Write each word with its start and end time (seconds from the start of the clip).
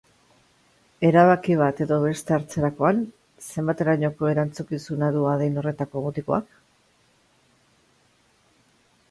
Erabaki 1.09 1.57
bat 1.59 1.81
edo 1.85 1.99
beste 2.03 2.35
hartzerakoan 2.37 3.03
zenbaterainoko 3.49 4.31
erantzunkizuna 4.31 5.11
du 5.19 5.29
adin 5.35 5.63
horretako 5.65 6.05
mutikoak? 6.09 6.59